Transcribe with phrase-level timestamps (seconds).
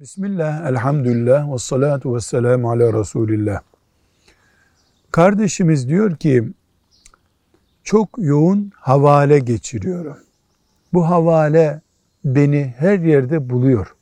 [0.00, 3.60] Bismillah, elhamdülillah, ve salatu ve selamu ala Resulillah.
[5.10, 6.52] Kardeşimiz diyor ki,
[7.84, 10.16] çok yoğun havale geçiriyorum.
[10.92, 11.80] Bu havale
[12.24, 13.94] beni her yerde buluyor.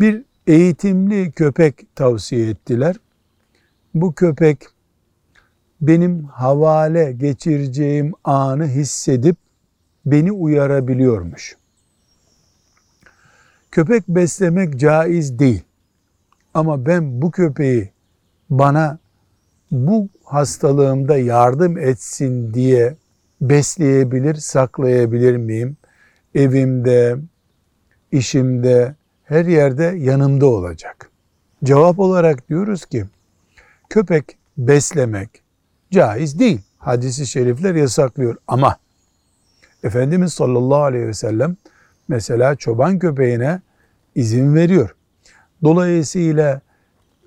[0.00, 2.96] Bir eğitimli köpek tavsiye ettiler.
[3.94, 4.58] Bu köpek
[5.80, 9.36] benim havale geçireceğim anı hissedip
[10.06, 11.56] beni uyarabiliyormuş.
[13.70, 15.62] Köpek beslemek caiz değil.
[16.54, 17.90] Ama ben bu köpeği
[18.50, 18.98] bana
[19.70, 22.96] bu hastalığımda yardım etsin diye
[23.40, 25.76] besleyebilir, saklayabilir miyim?
[26.34, 27.16] Evimde,
[28.12, 31.10] işimde, her yerde yanımda olacak.
[31.64, 33.04] Cevap olarak diyoruz ki
[33.90, 34.24] köpek
[34.58, 35.30] beslemek
[35.90, 36.60] caiz değil.
[36.78, 38.76] Hadisi şerifler yasaklıyor ama
[39.82, 41.56] Efendimiz sallallahu aleyhi ve sellem
[42.08, 43.60] mesela çoban köpeğine
[44.14, 44.94] izin veriyor.
[45.62, 46.60] Dolayısıyla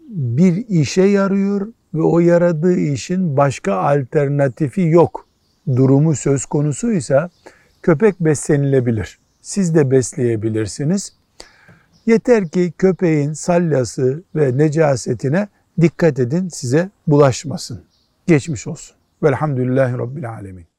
[0.10, 5.28] bir işe yarıyor ve o yaradığı işin başka alternatifi yok
[5.76, 7.30] durumu söz konusuysa
[7.82, 9.20] köpek beslenilebilir.
[9.42, 11.14] Siz de besleyebilirsiniz.
[12.06, 15.48] Yeter ki köpeğin salyası ve necasetine
[15.82, 17.82] dikkat edin size bulaşmasın.
[18.28, 18.96] Geçmiş olsun.
[19.24, 20.71] Velhamdülillahi Rabbil Alemin.